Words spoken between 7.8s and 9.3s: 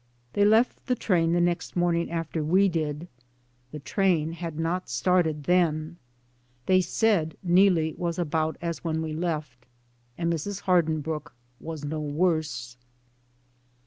ROAD. was about as when we